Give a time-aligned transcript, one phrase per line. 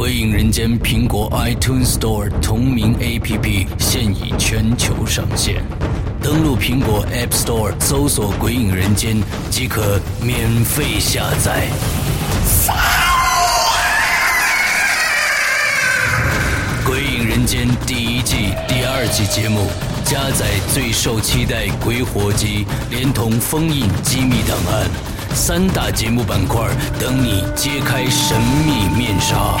[0.00, 5.62] 鬼影人间》苹果 iTunes Store 同名 APP 现已全球上线，
[6.22, 11.68] 登录苹果 App Store 搜索“鬼影人间”即可免费下载。
[16.86, 19.66] 《鬼影人间》第一季第二季节目
[20.02, 24.88] 加载最受期待鬼火集，连同封印机密档案
[25.34, 26.66] 三大节目板块，
[26.98, 29.60] 等你揭开神秘面纱。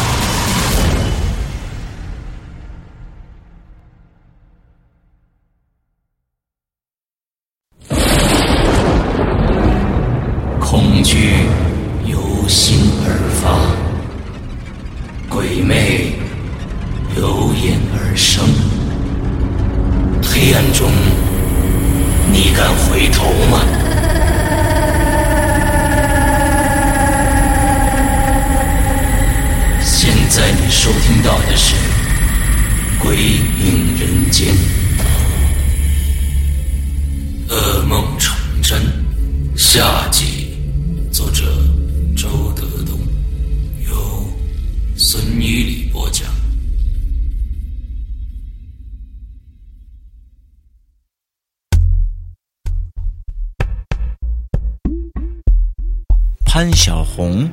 [56.53, 57.49] 潘小红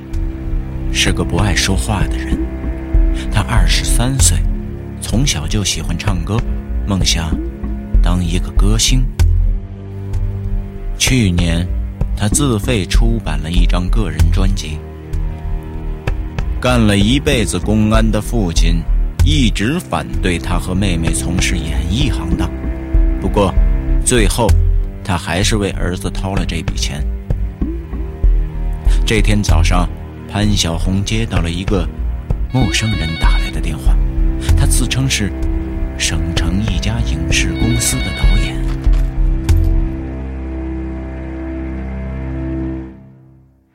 [0.93, 2.37] 是个不爱说话的人。
[3.31, 4.37] 她二十三岁，
[5.01, 6.37] 从小就喜欢唱歌，
[6.85, 7.31] 梦想
[8.03, 9.07] 当一个歌星。
[10.99, 11.65] 去年，
[12.17, 14.81] 他自费出版了一张个人专辑。
[16.61, 18.83] 干了一辈子公安的父亲，
[19.25, 22.51] 一直反对他和妹妹从事演艺行当。
[23.21, 23.55] 不过，
[24.05, 24.49] 最后，
[25.05, 27.01] 他还是为儿子掏了这笔钱。
[29.09, 29.89] 这天早上，
[30.31, 31.89] 潘小红接到了一个
[32.53, 33.95] 陌生人打来的电话，
[34.55, 35.31] 他自称是
[35.99, 38.55] 省城一家影视公司的导演。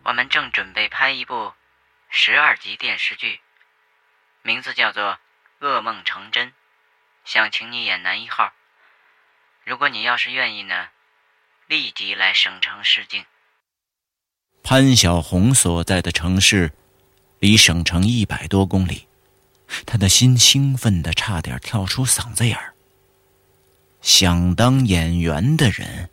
[0.03, 1.53] 我们正准备拍一部
[2.09, 3.39] 十二集电视剧，
[4.43, 5.17] 名字叫做
[5.65, 6.49] 《噩梦成真》，
[7.25, 8.53] 想请你演男一号。
[9.65, 10.89] 如果你要是愿意呢，
[11.65, 13.25] 立即来省城试镜。
[14.63, 16.71] 潘小红所在的城市
[17.39, 19.03] 离省城一百多公里，
[19.85, 22.73] 他的心兴奋的差点跳出嗓子眼儿。
[24.01, 26.09] 想当演员的人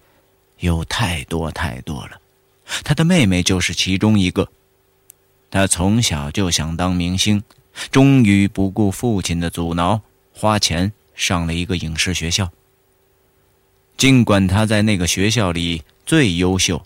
[0.59, 2.21] 有太多太多了，
[2.83, 4.50] 他的妹妹就是其中一个。
[5.49, 7.43] 他从小就想当明星，
[7.93, 10.00] 终于不顾父亲的阻挠，
[10.34, 12.50] 花钱上了一个影视学校。
[13.97, 16.84] 尽管他在那个学校里最优秀，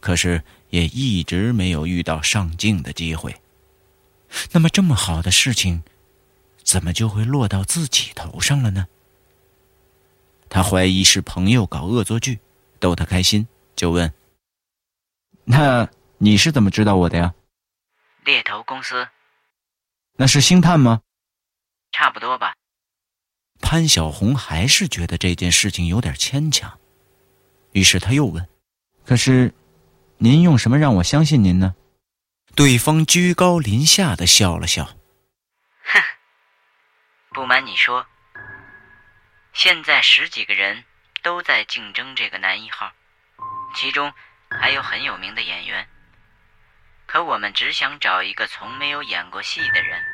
[0.00, 0.42] 可是。
[0.70, 3.34] 也一直没有遇到上镜的机会。
[4.52, 5.82] 那么这么好的事情，
[6.62, 8.86] 怎么就会落到自己头上了呢？
[10.48, 12.38] 他怀疑是朋友搞恶作剧，
[12.78, 14.14] 逗他开心，就问
[15.42, 17.34] ：“那你是怎么知道我的呀？”
[18.24, 19.08] 猎头公司。
[20.18, 21.02] 那是星探吗？
[21.90, 22.54] 差不多吧。
[23.60, 26.78] 潘小红还是觉得这件事情有点牵强，
[27.72, 28.46] 于是他又问
[29.04, 29.52] ：“可是？”
[30.22, 31.74] 您用什么让我相信您呢？
[32.54, 34.84] 对方居高临下的笑了笑。
[35.82, 36.02] 哼，
[37.30, 38.06] 不瞒你说，
[39.54, 40.84] 现在十几个人
[41.22, 42.92] 都在竞争这个男一号，
[43.74, 44.12] 其中
[44.50, 45.88] 还有很有名的演员。
[47.06, 50.04] 可我们只想找一个从没有演过戏的人，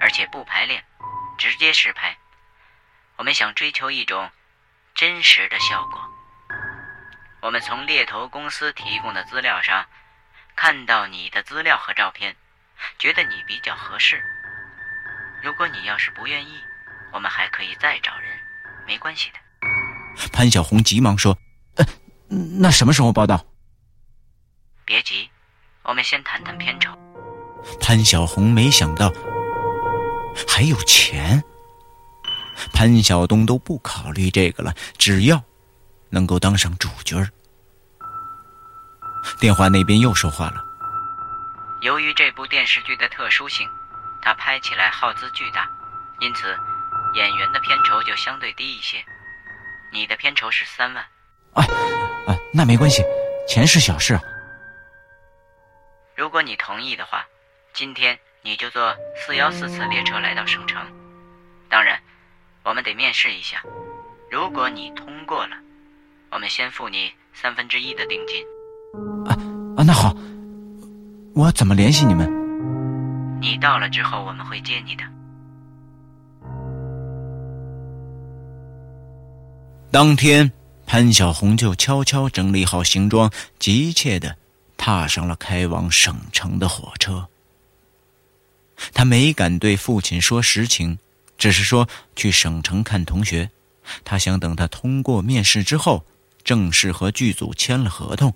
[0.00, 0.82] 而且不排练，
[1.36, 2.16] 直接实拍。
[3.16, 4.30] 我们想追求一种
[4.94, 6.09] 真实的效果。
[7.42, 9.86] 我们从猎头公司提供的资料上
[10.54, 12.36] 看到你的资料和照片，
[12.98, 14.22] 觉得你比较合适。
[15.42, 16.60] 如果你要是不愿意，
[17.12, 18.38] 我们还可以再找人，
[18.86, 19.38] 没关系的。
[20.32, 21.36] 潘小红急忙说
[21.76, 21.86] ：“呃，
[22.58, 23.42] 那什么时候报道？”
[24.84, 25.30] 别急，
[25.82, 26.92] 我们先谈谈片酬。
[27.80, 29.10] 潘小红没想到
[30.46, 31.42] 还有钱。
[32.74, 35.42] 潘晓东都不考虑这个了，只要。
[36.10, 37.28] 能够当上主角儿。
[39.38, 40.64] 电话那边又说话了。
[41.80, 43.68] 由于这部电视剧的特殊性，
[44.20, 45.70] 它拍起来耗资巨大，
[46.20, 46.54] 因此
[47.14, 49.04] 演员的片酬就相对低一些。
[49.92, 51.04] 你的片酬是三万。
[51.54, 51.64] 哎，
[52.26, 53.02] 啊，那没关系，
[53.48, 54.22] 钱是小事啊。
[56.14, 57.24] 如果你同意的话，
[57.72, 60.80] 今天你就坐四幺四次列车来到省城。
[61.68, 62.00] 当然，
[62.62, 63.62] 我们得面试一下。
[64.30, 65.56] 如果你通过了，
[66.32, 68.44] 我们先付你三分之一的定金。
[69.26, 69.34] 啊
[69.76, 70.14] 啊，那好，
[71.34, 72.28] 我怎么联系你们？
[73.40, 75.02] 你到了之后，我们会接你的。
[79.90, 80.50] 当天，
[80.86, 83.28] 潘小红就悄悄整理好行装，
[83.58, 84.36] 急切的
[84.76, 87.26] 踏上了开往省城的火车。
[88.94, 90.96] 他没敢对父亲说实情，
[91.36, 93.50] 只是说去省城看同学。
[94.04, 96.04] 他想等他通过面试之后，
[96.50, 98.34] 正式和剧组签了合同，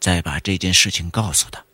[0.00, 1.64] 再把这件事情告诉他。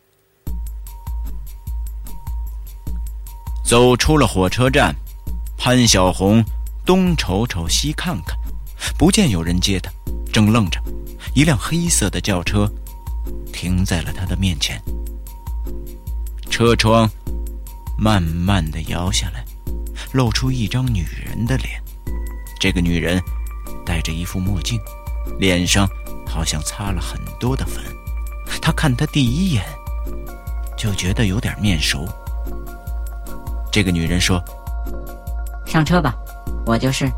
[3.65, 4.95] 走出了火车站，
[5.57, 6.45] 潘小红
[6.85, 8.37] 东瞅瞅西看看，
[8.99, 9.91] 不见有人接他，
[10.31, 10.79] 正愣着，
[11.33, 12.71] 一辆黑色的轿车
[13.51, 14.79] 停在了他的面前。
[16.51, 17.09] 车窗
[17.97, 19.43] 慢慢的摇下来，
[20.11, 21.81] 露出一张女人的脸。
[22.59, 23.19] 这个女人
[23.83, 24.79] 戴着一副墨镜，
[25.39, 25.87] 脸上
[26.27, 27.83] 好像擦了很多的粉。
[28.61, 29.63] 他看她第一眼
[30.77, 32.07] 就觉得有点面熟。
[33.71, 34.41] 这个女人说
[35.65, 36.15] ：“上车吧，
[36.65, 37.09] 我就是。”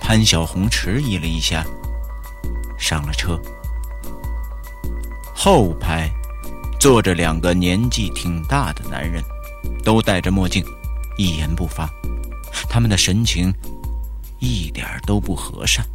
[0.00, 1.64] 潘小红迟疑了一下，
[2.76, 3.38] 上了车。
[5.32, 6.10] 后排
[6.78, 9.22] 坐着两个年纪挺大的男人，
[9.84, 10.64] 都戴着墨镜，
[11.16, 11.88] 一言不发，
[12.68, 13.54] 他们的神情
[14.40, 15.86] 一点都不和善。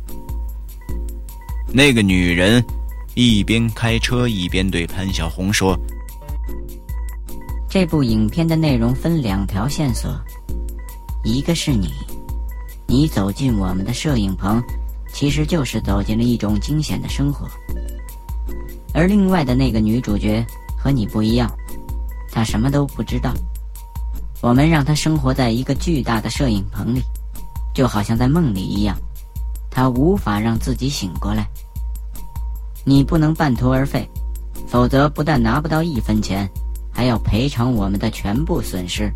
[1.77, 2.63] 那个女人
[3.15, 5.77] 一边开车一边对潘小红说。
[7.69, 10.09] 这部影片的内容分两条线索，
[11.25, 11.91] 一个是你，
[12.87, 14.63] 你走进我们的摄影棚，
[15.11, 17.45] 其实就是走进了一种惊险的生活；
[18.93, 20.45] 而另外的那个女主角
[20.77, 21.51] 和你不一样，
[22.31, 23.33] 她什么都不知道。
[24.39, 27.01] 我们让她生活在一个巨大的摄影棚里，
[27.73, 28.97] 就好像在梦里一样，
[29.75, 31.45] 他无法让自己醒过来。
[32.85, 34.09] 你不能半途而废，
[34.65, 36.49] 否则不但拿不到一分钱。
[36.93, 39.11] 还要赔偿我们的全部损失，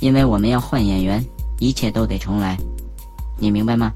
[0.00, 1.24] 因为我们要换演员，
[1.60, 2.58] 一切都得重来，
[3.36, 3.92] 你明白吗？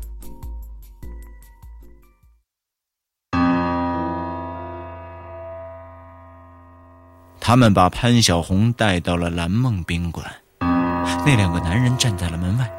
[7.41, 10.25] 他们把潘小红带到了蓝梦宾馆，
[10.61, 12.71] 那两个男人站在了门外。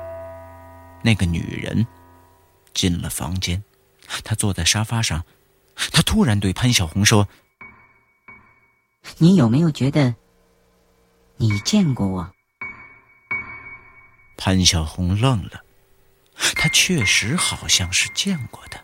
[1.01, 1.85] 那个女人
[2.73, 3.63] 进了房间，
[4.23, 5.23] 他坐在沙发上，
[5.91, 7.27] 他突然对潘小红说。
[9.17, 10.15] 你有没有觉得，
[11.35, 12.33] 你见过我？
[14.37, 15.63] 潘小红愣了，
[16.55, 18.81] 他确实好像是见过的，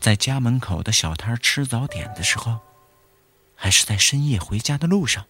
[0.00, 2.60] 在家门口的小摊吃早点的时候，
[3.56, 5.26] 还是在深夜回家的路上。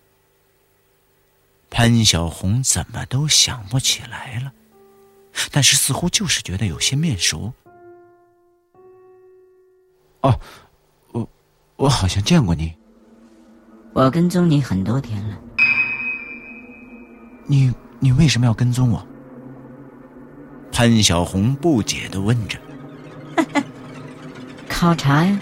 [1.71, 4.53] 潘小红怎么都想不起来了，
[5.51, 7.53] 但是似乎就是觉得有些面熟。
[10.21, 10.39] 哦，
[11.13, 11.29] 我
[11.77, 12.75] 我好像见过你。
[13.93, 15.39] 我跟踪你很多天了，
[17.47, 19.07] 你你为什么要跟踪我？
[20.73, 22.59] 潘小红不解的问着。
[24.69, 25.41] 考察呀。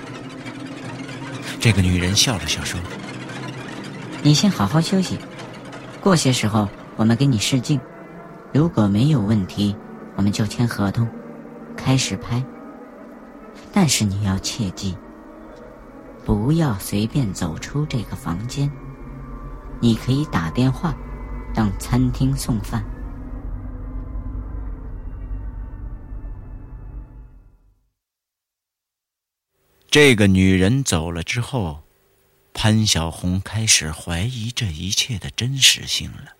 [1.60, 2.80] 这个女人笑了笑说
[4.22, 5.18] ：“你先好好休息，
[6.00, 7.80] 过些时候我们给你试镜，
[8.52, 9.76] 如果没有问题，
[10.18, 11.08] 我们就签合同，
[11.76, 12.44] 开始拍。
[13.72, 14.94] 但是你要切记。”
[16.26, 18.70] 不要随便走出这个房间。
[19.80, 20.94] 你可以打电话，
[21.54, 22.84] 让餐厅送饭。
[29.88, 31.84] 这个女人走了之后，
[32.52, 36.37] 潘小红开始怀疑这一切的真实性了。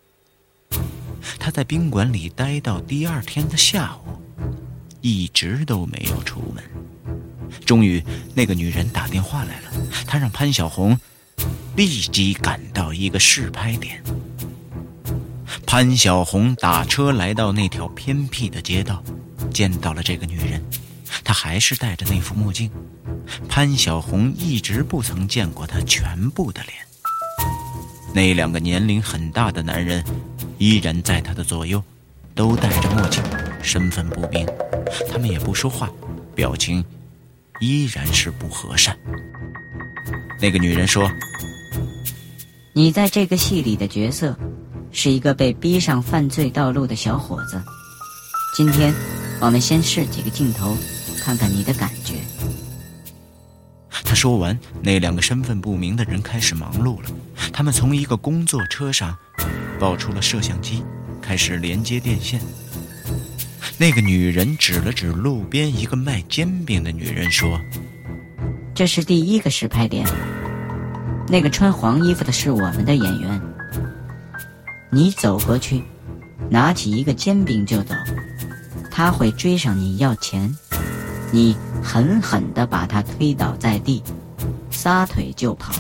[1.39, 4.19] 他在宾馆里待到第二天的下午，
[5.01, 6.63] 一直都没有出门。
[7.65, 8.03] 终于，
[8.35, 9.73] 那个女人打电话来了。
[10.07, 10.99] 她让潘小红
[11.77, 14.03] 立即赶到一个试拍点。
[15.67, 19.03] 潘小红打车来到那条偏僻的街道，
[19.53, 20.63] 见到了这个女人。
[21.25, 22.71] 她还是戴着那副墨镜。
[23.49, 26.75] 潘小红一直不曾见过她全部的脸。
[28.15, 30.03] 那两个年龄很大的男人
[30.59, 31.83] 依然在他的左右，
[32.35, 33.23] 都戴着墨镜，
[33.63, 34.47] 身份不明。
[35.11, 35.91] 他们也不说话，
[36.35, 36.85] 表情。
[37.61, 38.97] 依然是不和善。
[40.41, 41.11] 那个女人说
[42.73, 44.37] ：“你在这个戏里的角色，
[44.93, 47.61] 是一个被逼上犯罪道路的小伙子。
[48.57, 48.95] 今天，
[49.41, 50.77] 我们先试几个镜头，
[51.21, 52.15] 看看你的感觉。”
[53.91, 57.11] 他说完，那两个身份不明的人开始忙碌了。
[57.53, 59.19] 他们从一个工作车上
[59.79, 60.85] 抱出了摄像机，
[61.21, 62.41] 开始连接电线。
[63.79, 67.61] 那个女人指了指路边一个卖煎饼的女人，说
[68.75, 70.05] ：“这是第一个实拍点。
[71.29, 73.41] 那个穿黄衣服的是我们的演员。
[74.91, 75.83] 你走过去，
[76.51, 77.95] 拿起一个煎饼就走，
[78.91, 80.53] 他会追上你要钱。
[81.31, 84.03] 你狠狠地把他推倒在地，
[84.71, 85.73] 撒腿就跑。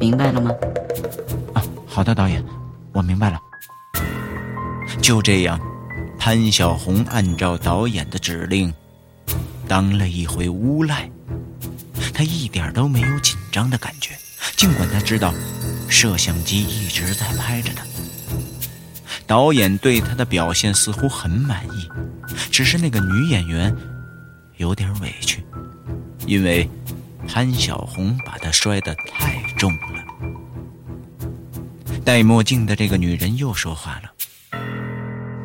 [0.00, 0.50] 明白了吗？”“，
[1.94, 2.44] 好的，导演，
[2.92, 3.38] 我明白了。”
[5.00, 5.60] 就这样。
[6.18, 8.74] 潘小红按照导演的指令，
[9.68, 11.08] 当了一回无赖。
[12.12, 14.16] 他一点都没有紧张的感觉，
[14.56, 15.32] 尽管他知道
[15.88, 17.84] 摄像机一直在拍着他。
[19.24, 21.88] 导演对他的表现似乎很满意，
[22.50, 23.72] 只是那个女演员
[24.56, 25.44] 有点委屈，
[26.26, 26.68] 因为
[27.28, 29.93] 潘小红把她摔得太重了。
[32.04, 34.12] 戴墨镜的这个女人又说话了：“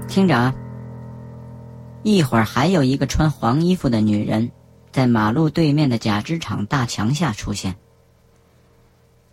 [0.09, 0.53] 厅长。”
[2.03, 4.51] 一会儿还有一个穿黄衣服的女人，
[4.91, 7.73] 在马路对面的假肢厂大墙下出现。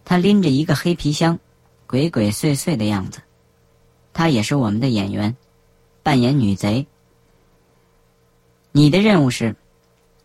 [0.04, 1.36] 她拎着一个黑皮箱，
[1.88, 3.20] 鬼鬼祟祟的样子。
[4.12, 5.36] 她也是我们的演员，
[6.04, 6.86] 扮演女贼。
[8.70, 9.56] 你的任务是，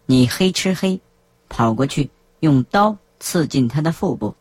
[0.05, 1.01] 你黑吃黑，
[1.50, 4.36] 跑过去用刀刺进她的腹部，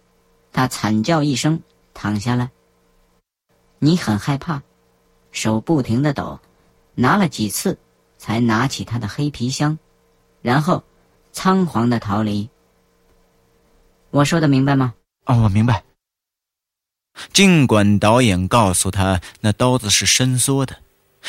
[0.53, 1.59] 她惨叫一声
[2.01, 2.51] 躺下来。
[3.79, 4.63] 你很害怕，
[5.33, 6.41] 手不停的抖，
[6.95, 7.79] 拿了几次。
[8.23, 9.79] 才拿起他的黑皮箱，
[10.43, 10.85] 然后
[11.33, 12.51] 仓皇的逃离。
[14.11, 14.93] 我说的明白吗？
[15.25, 15.83] 哦，我明白。
[17.33, 20.83] 尽管导演告诉他那刀子是伸缩的，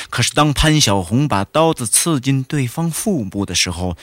[0.10, 3.96] 可是当潘小红把刀子刺进对方腹部的时候，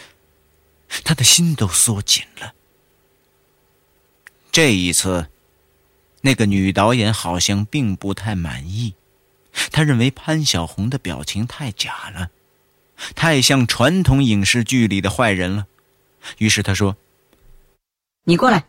[1.05, 2.55] 他的心都缩紧了。
[4.51, 5.29] 这一次，
[6.21, 8.95] 那个女导演好像并不太满意，
[9.71, 12.29] 她认为潘晓红的表情太假了。
[13.15, 15.67] 太像传统影视剧里的坏人了，
[16.39, 16.97] 于是她说
[18.25, 18.65] ：“你过来。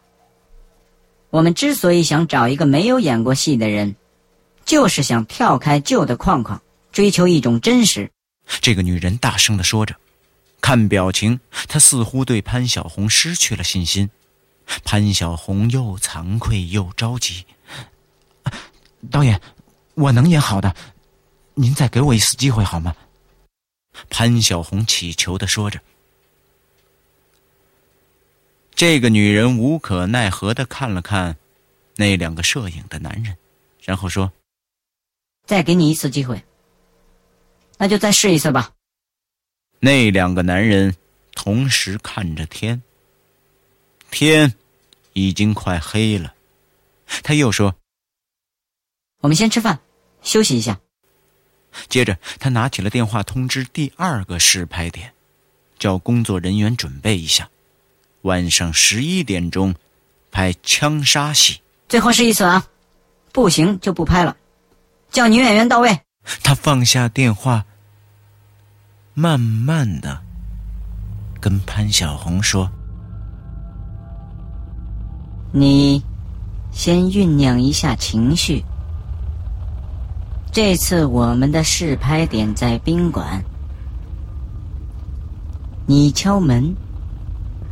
[1.32, 3.96] 我们之所以想找一个没有演过戏的人，
[4.66, 8.12] 就是想跳开旧的框框，追求一种真实。”
[8.62, 9.96] 这个女人大声的说着，
[10.62, 14.10] 看表情，她似乎对潘晓红失去了信心。
[14.84, 17.46] 潘小红又惭愧又着急
[19.10, 19.40] ：“导演，
[19.96, 20.76] 我能演好的，
[21.54, 22.96] 您再给我一次机会好吗？”
[24.10, 25.80] 潘小红乞求的说着，
[28.74, 31.36] 这个女人无可奈何的看了看
[31.96, 33.36] 那两个摄影的男人，
[33.84, 34.32] 然后说
[35.46, 36.42] ：“再给你一次机会，
[37.78, 38.72] 那就再试一次吧。”
[39.82, 40.96] 那两个男人
[41.34, 42.82] 同时看着天，
[44.12, 44.54] 天
[45.28, 46.34] 已经快黑了。
[47.24, 47.76] 他又说
[49.22, 49.80] ：“我们先吃饭，
[50.22, 50.80] 休息一下。”
[51.88, 55.14] 接着，他拿起了电话，通知第二个试拍点，
[55.78, 57.50] 叫工作人员准备一下，
[58.22, 59.76] 晚上十一点钟
[60.32, 61.62] 拍枪杀戏。
[61.88, 62.66] 最后试一次啊，
[63.32, 64.36] 不行就不拍了，
[65.12, 66.00] 叫女演员到位。
[66.44, 67.66] 他放下电话，
[69.14, 70.24] 慢慢的
[71.40, 72.72] 跟潘小红说
[75.52, 76.04] ：“你
[76.72, 78.64] 先酝酿一下情绪。”
[80.52, 83.44] 这次我们的试拍点在宾馆，
[85.86, 86.76] 你敲门，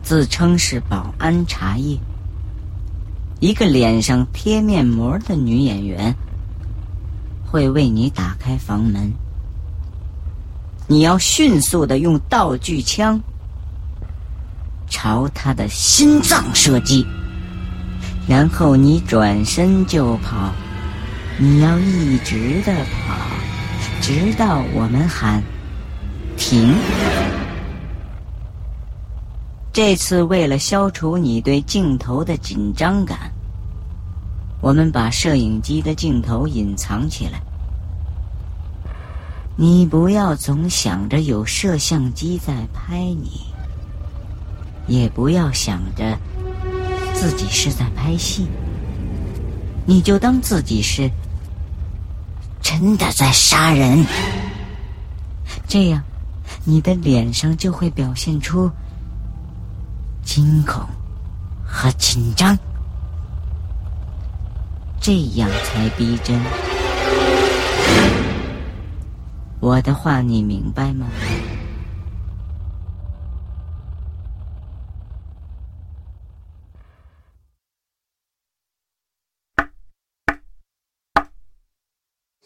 [0.03, 1.97] 自称是保安茶叶。
[3.39, 6.15] 一个脸上贴面膜的女演员
[7.45, 9.11] 会为你打开房门。
[10.87, 13.19] 你要迅速的用道具枪
[14.87, 17.05] 朝她的心脏射击，
[18.27, 20.53] 然后你转身就跑。
[21.39, 23.15] 你要一直的跑，
[24.01, 25.41] 直到我们喊
[26.35, 26.73] 停。
[29.71, 33.31] 这次为了消除你对镜头的紧张感，
[34.61, 37.39] 我们把摄影机的镜头隐藏起来。
[39.55, 43.41] 你不要总想着有摄像机在拍你，
[44.87, 46.17] 也不要想着
[47.17, 48.47] 自己是在拍戏，
[49.85, 51.09] 你就当自己是。
[52.59, 54.05] 真的在杀人，
[55.69, 56.03] 这样，
[56.65, 58.69] 你的脸上就会表现出
[60.21, 60.83] 惊恐
[61.65, 62.57] 和紧张，
[64.99, 66.37] 这样才逼真。
[69.61, 71.07] 我的话你明白吗？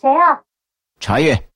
[0.02, 0.42] 谁呀？
[1.00, 1.48] 茶叶。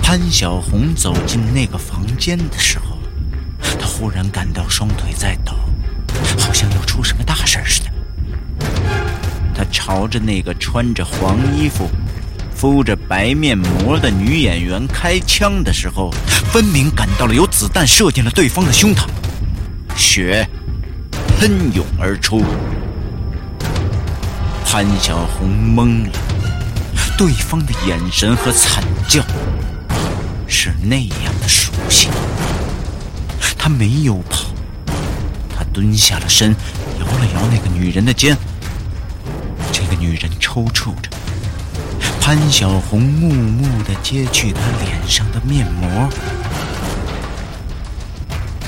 [0.00, 2.96] 潘小红走进那个房间的时候，
[3.80, 5.52] 她忽然感到双腿在抖，
[6.38, 7.93] 好像要出什么大事似的。
[9.86, 11.90] 朝着那个穿着黄衣服、
[12.54, 16.10] 敷着白面膜的女演员开枪的时候，
[16.50, 19.04] 分明感到了有子弹射进了对方的胸膛，
[19.94, 20.48] 血
[21.38, 22.42] 喷涌而出。
[24.64, 26.12] 潘小红懵了，
[27.18, 29.22] 对方的眼神和惨叫。
[30.48, 32.08] 是那样的熟悉。
[33.58, 34.46] 他没有跑，
[35.54, 36.56] 他蹲下了身，
[36.98, 38.34] 摇了摇那个女人的肩。
[40.54, 41.10] 抽搐着。
[42.20, 46.08] 潘小红木木地揭去她脸上的面膜，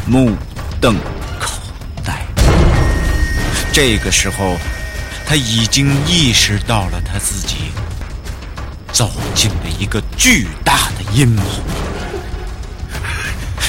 [0.04, 0.36] 目
[0.80, 0.96] 瞪
[1.38, 1.60] 口
[2.04, 2.26] 呆。
[3.72, 4.56] 这个时候，
[5.28, 7.70] 他已经意识到了他自己。
[8.92, 11.42] 走进了一个巨大的阴谋。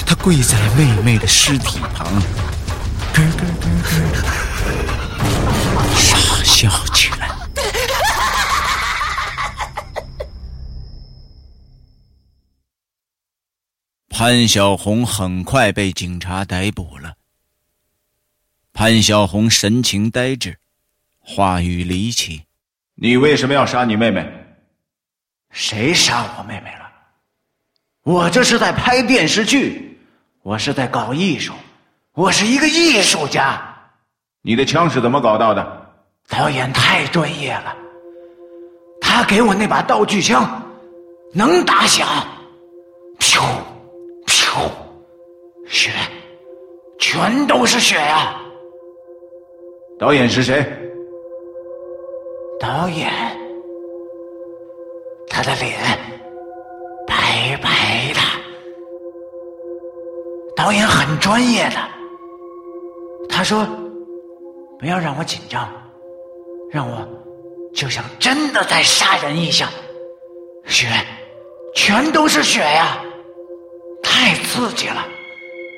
[0.05, 2.07] 他跪在妹妹的尸体旁，
[3.13, 4.00] 咯咯咯咯，
[5.95, 7.27] 傻笑起来。
[14.19, 17.13] 潘小红很快被警察逮捕了。
[18.74, 20.57] 潘小红神情呆滞，
[21.19, 22.41] 话语离奇
[22.97, 24.27] ：“你为什么要杀你妹妹？”
[25.53, 26.91] 谁杀我妹妹了？
[28.01, 30.00] 我这是在拍电视剧，
[30.41, 31.53] 我是在搞艺术，
[32.13, 33.62] 我是一个艺术家。
[34.41, 35.93] 你的枪是怎么搞到的？
[36.27, 37.75] 导演太专业了，
[38.99, 40.60] 他给我那把道具枪，
[41.36, 42.08] 能打响，
[43.19, 43.45] 噗
[44.58, 44.72] 噗，
[45.67, 45.91] 血，
[46.98, 48.41] 全都是血呀！
[50.00, 50.65] 导演是谁？
[52.60, 53.12] 导演。
[55.30, 55.78] 他的脸
[57.06, 58.20] 白白的，
[60.56, 61.76] 导演很专业的。
[63.30, 63.63] 他说
[64.80, 65.70] ：“不要让我紧张，
[66.72, 67.08] 让我
[67.76, 69.70] 就像真的在杀人一样，
[70.65, 70.88] 血
[71.76, 73.00] 全都是血呀，
[74.17, 75.06] 太刺激了，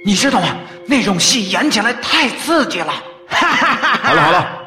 [0.06, 0.58] 你知道吗？
[0.86, 2.93] 那种戏演起来太刺激了。”
[3.28, 4.62] 好了好了，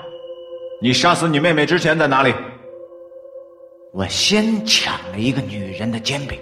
[0.81, 2.35] 你杀死你妹妹之前在哪里？
[3.95, 6.39] 我先抢了一个女人的煎饼，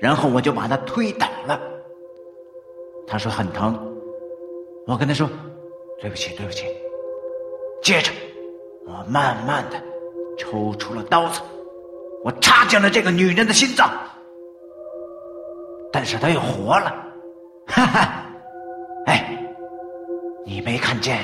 [0.00, 1.60] 然后我就把她推倒了。
[3.06, 3.80] 她说很疼，
[4.88, 5.30] 我跟她说
[6.00, 6.66] 对不起对不起。
[7.82, 8.10] 接着，
[8.84, 9.80] 我慢慢的
[10.36, 11.40] 抽出了刀子，
[12.24, 13.88] 我插进了这个女人的心脏，
[15.92, 16.94] 但是他又活了。
[17.66, 18.26] 哈哈，
[19.06, 19.36] 哎，
[20.46, 21.20] 你没看见？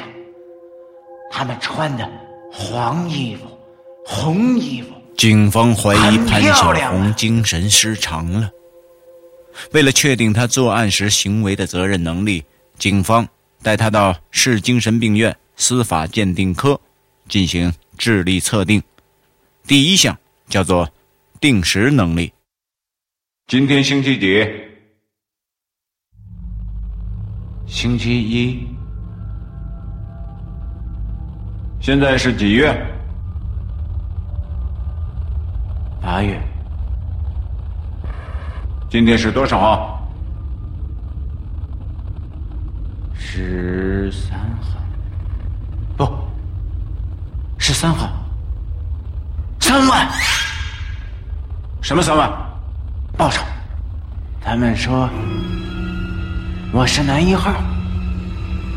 [1.30, 2.08] 他们穿的
[2.52, 3.44] 黄衣服。
[4.04, 4.88] 红衣服。
[5.16, 8.50] 警方怀疑潘小红精神失常了。
[9.72, 12.44] 为了确定他作案时行为的责任能力，
[12.78, 13.26] 警方
[13.62, 16.78] 带他到市精神病院司法鉴定科
[17.28, 18.82] 进行智力测定。
[19.66, 20.16] 第一项
[20.48, 20.88] 叫做
[21.40, 22.32] 定时能力。
[23.48, 24.44] 今天星期几？
[27.64, 28.66] 星期一。
[31.78, 32.74] 现在是几月？
[36.02, 36.42] 八月，
[38.90, 40.10] 今天是多少号？
[43.14, 44.80] 十三号，
[45.96, 46.04] 不，
[47.58, 48.10] 十三号。
[49.60, 50.10] 三万？
[51.80, 52.28] 什么三万？
[53.16, 53.42] 报酬。
[54.40, 55.08] 他们说
[56.72, 57.52] 我是男一号，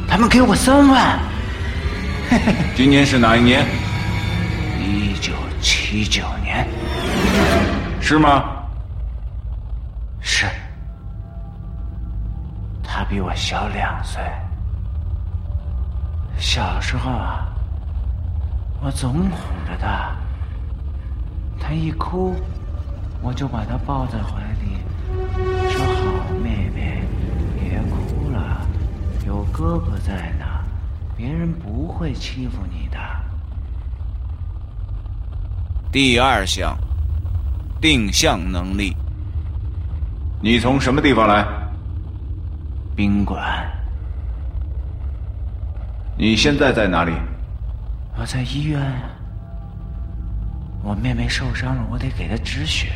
[0.08, 1.20] 他们给我三万。
[2.76, 3.66] 今年是哪一年？
[4.80, 6.68] 一九七九年。
[8.02, 8.44] 是吗？
[10.22, 10.46] 是。
[12.84, 14.22] 他比我小两岁。
[16.38, 17.46] 小时候啊，
[18.82, 19.30] 我总哄
[19.68, 20.16] 着他，
[21.60, 22.36] 他一哭，
[23.22, 24.78] 我就把她抱在怀里，
[25.70, 27.04] 说：“好妹妹，
[27.60, 28.66] 别哭了，
[29.26, 30.46] 有哥哥在呢，
[31.16, 32.98] 别人不会欺负你的。”
[35.92, 36.78] 第二项。
[37.82, 38.94] 定向能力。
[40.42, 41.48] 你从什么地方来？
[42.94, 43.42] 宾馆。
[46.18, 47.14] 你现在在哪里？
[48.18, 48.82] 我在医院。
[50.84, 52.88] 我妹妹受伤了，我得给她止血。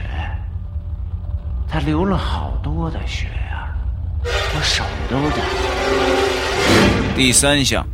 [1.68, 3.76] 她流了好多的血啊，
[4.24, 5.44] 我手都在。
[7.16, 7.86] 第三项，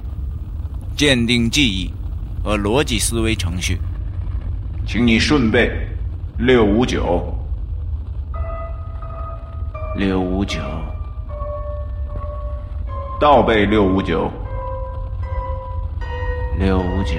[0.96, 1.94] 鉴定记忆
[2.44, 3.80] 和逻辑思维程序。
[4.86, 5.72] 请你顺背
[6.38, 7.38] 六五九，
[9.96, 10.60] 六五九，
[13.20, 14.32] 倒背六五九，
[16.58, 17.16] 六五九，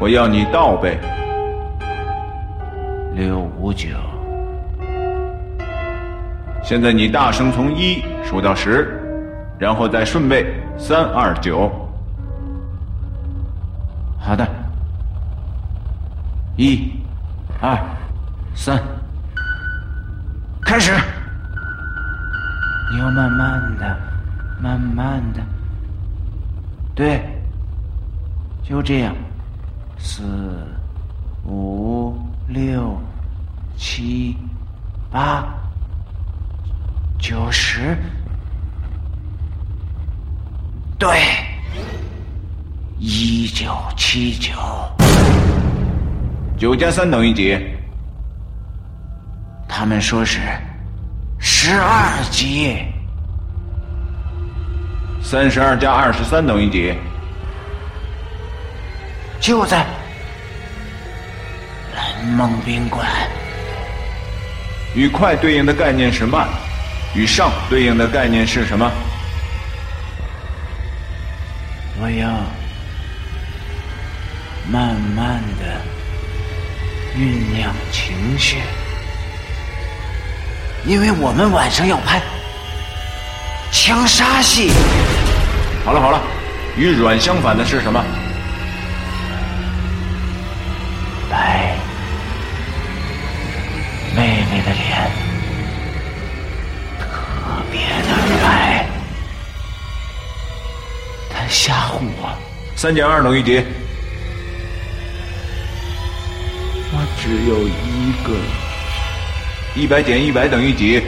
[0.00, 0.98] 我要你倒背。
[3.14, 3.88] 六五九。
[6.62, 8.98] 现在你大声从一数到十，
[9.58, 11.70] 然后再顺背三二九。
[14.18, 14.48] 好的，
[16.56, 16.92] 一、
[17.60, 17.78] 二、
[18.54, 18.82] 三，
[20.62, 20.92] 开始。
[22.90, 23.96] 你要慢慢的，
[24.62, 25.40] 慢慢的，
[26.94, 27.22] 对，
[28.62, 29.14] 就这样，
[30.02, 30.22] 四、
[31.44, 32.16] 五、
[32.48, 32.98] 六、
[33.76, 34.36] 七、
[35.10, 35.46] 八、
[37.18, 37.96] 九十，
[40.98, 41.08] 对。
[43.02, 44.52] 一九七九，
[46.58, 47.58] 九加三等于几？
[49.66, 50.38] 他们说是
[51.38, 52.76] 十二级。
[55.22, 56.94] 三十二加二十三等于几？
[59.40, 59.86] 就在
[61.94, 63.06] 蓝梦宾馆。
[64.94, 66.46] 与快对应的概念是慢，
[67.14, 68.90] 与上对应的概念是什么？
[72.00, 72.28] 我要。
[74.70, 75.80] 慢慢的
[77.16, 78.58] 酝酿情绪，
[80.86, 82.22] 因为我们晚上要拍
[83.72, 84.70] 枪杀戏。
[85.84, 86.20] 好了好了，
[86.76, 88.04] 与软相反的是什么？
[94.52, 95.10] 你的脸
[96.98, 97.04] 特
[97.70, 98.10] 别的
[98.42, 98.84] 白，
[101.30, 102.36] 他吓唬我。
[102.74, 103.62] 三减二等于几？
[106.92, 108.34] 我只有一个。
[109.76, 111.00] 一百减一百等于几？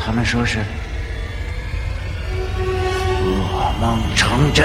[0.00, 0.60] 他们说是
[3.18, 4.64] 噩梦成真。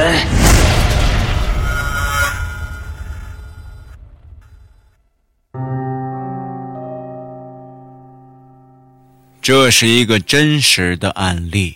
[9.44, 11.76] 这是一个真实的案例。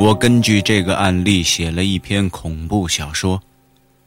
[0.00, 3.40] 我根据这个案例写了一篇恐怖小说。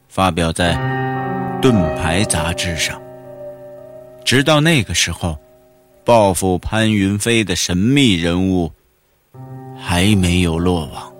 [0.08, 0.74] 发表在
[1.60, 2.98] 《盾牌》杂志上。
[4.24, 5.38] 直到那个时候，
[6.06, 8.72] 报复潘云飞的神秘人物
[9.78, 11.12] 还没有落网。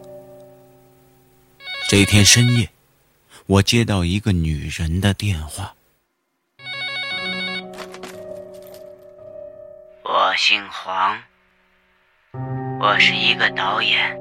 [1.90, 2.66] 这天深夜，
[3.44, 5.74] 我接到一个女人的电话。
[10.08, 11.18] 我姓黄，
[12.78, 14.16] 我是一个导演。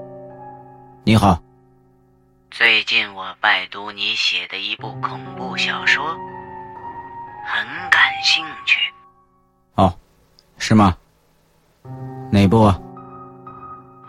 [1.04, 1.40] 你好。
[2.50, 6.18] 最近我拜读你写的一部恐怖小说，
[7.46, 8.80] 很感兴趣。
[9.76, 9.96] 哦，
[10.58, 10.98] 是吗？
[12.32, 12.80] 哪部啊？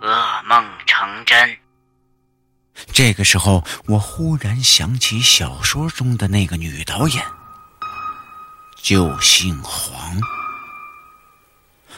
[0.01, 1.59] 噩梦成真。
[2.87, 7.23] 这个时候，我忽然想起小说中的那个女导演，
[8.83, 10.19] 就姓黄。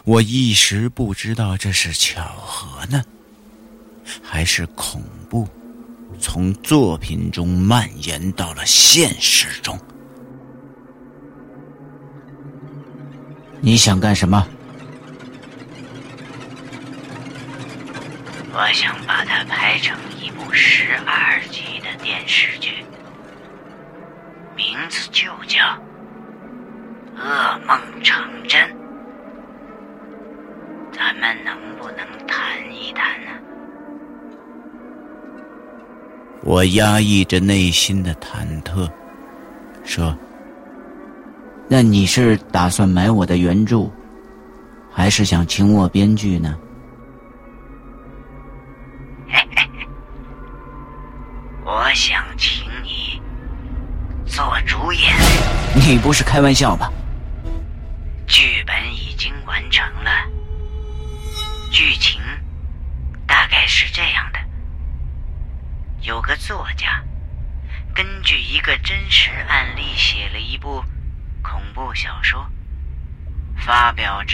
[0.09, 3.05] 我一时不知道这是巧合呢，
[4.23, 5.47] 还是恐怖。
[6.19, 9.79] 从作品中蔓延到了现实中。
[13.61, 14.49] 你想干什么？
[18.55, 22.83] 我想把它拍成一部十二集的电视剧，
[24.57, 25.61] 名字就叫
[27.21, 28.59] 《噩梦成真》。
[36.49, 38.91] 我压抑着内心的忐忑，
[39.85, 40.17] 说
[41.69, 43.91] ：“那你是打算买我的原著，
[44.91, 46.57] 还是想请我编剧呢？”
[51.67, 53.21] 我想请你
[54.25, 55.03] 做主演。
[55.75, 56.91] 你不是开玩笑吧？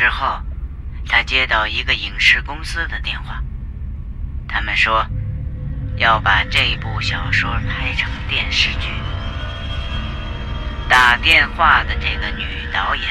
[0.04, 0.38] 之后，
[1.08, 3.42] 他接到一个影视公司的电话，
[4.46, 5.06] 他们说
[5.96, 8.88] 要把这部小说拍成电视剧。
[10.90, 13.08] 打电话的这个女导演，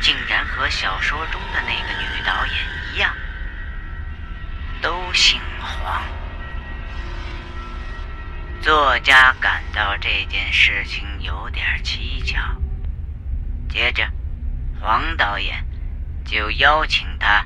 [0.00, 2.54] 竟然和小说中的那个女导演
[2.94, 3.14] 一样，
[4.80, 6.02] 都姓黄。
[8.62, 12.38] 作家感到这件事情有点蹊跷，
[13.68, 14.10] 接着，
[14.80, 15.67] 黄导演
[16.28, 17.42] 就邀请他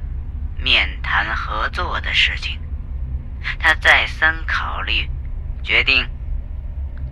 [0.59, 2.59] 面谈合作的事情。
[3.59, 5.09] 他再三考虑，
[5.63, 6.09] 决定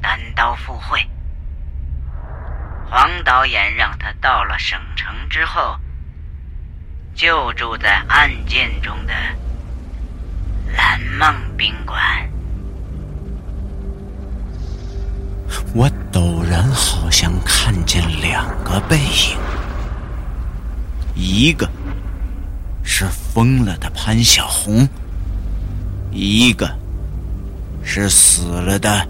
[0.03, 1.09] 单刀赴会。
[2.89, 5.79] 黄导演让他到了省城之后，
[7.15, 9.15] 就住在案件中的
[10.77, 12.29] 蓝梦宾馆。
[15.73, 19.39] 我陡然好像看见两个背影，
[21.23, 21.69] 一个
[22.83, 24.89] 是疯了的潘小红。
[26.11, 26.69] 一个
[27.85, 29.07] 是死了的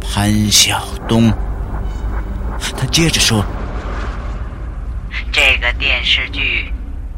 [0.00, 1.32] 潘晓东。
[2.76, 3.44] 他接着说
[5.32, 6.72] ：“这个电视剧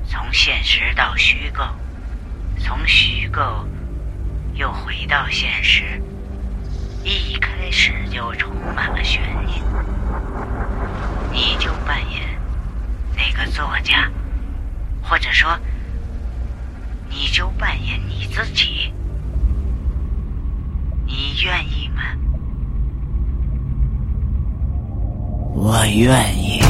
[0.06, 1.64] 从现实到虚构，
[2.60, 3.66] 从虚构
[4.54, 6.00] 又回到现实，
[7.02, 9.60] 一开始就充满了悬念。
[11.32, 12.22] 你就扮演
[13.22, 14.10] 那个作家，
[15.00, 15.56] 或者说……”
[17.14, 18.90] 你就扮演你自己，
[21.04, 22.02] 你愿意吗？
[25.54, 26.62] 我愿意。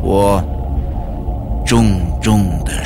[0.00, 0.40] 我
[1.66, 2.84] 重重的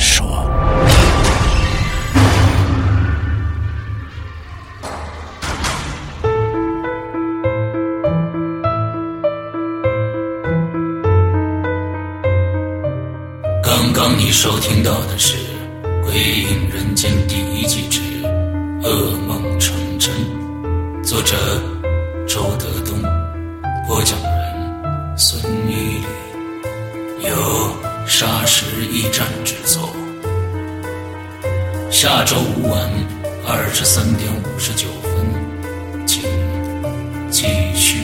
[14.33, 15.37] 收听到的是
[16.03, 18.01] 《鬼影人间》第一季之
[18.81, 20.11] 《噩梦成真》，
[21.05, 21.37] 作者
[22.27, 22.99] 周德东，
[23.87, 29.95] 播讲人孙玉礼，由沙石驿站制作。
[31.91, 32.91] 下周五晚
[33.47, 36.23] 二十三点五十九分，请
[37.31, 38.03] 继续。